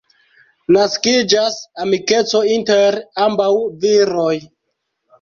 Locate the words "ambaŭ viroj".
3.29-4.37